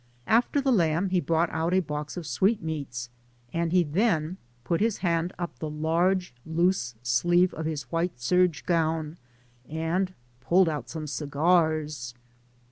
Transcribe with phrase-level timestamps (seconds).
[0.25, 3.11] After the lamb he brought out a box of sweetmeats,
[3.53, 8.65] and he then put his hand up the large loose sleeve of his white serge
[8.65, 9.17] gown
[9.69, 12.15] and pulled out some cigars.